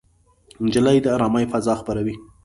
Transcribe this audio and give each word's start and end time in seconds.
نجلۍ 0.63 0.97
د 1.01 1.07
ارامۍ 1.15 1.45
فضا 1.51 1.73
خپروي. 1.81 2.15